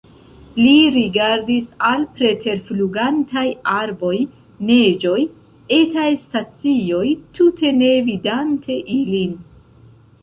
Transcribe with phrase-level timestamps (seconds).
[0.59, 4.15] Li rigardis al preterflugantaj arboj,
[4.71, 5.19] neĝoj,
[5.79, 7.07] etaj stacioj,
[7.41, 9.41] tute ne vidante ilin.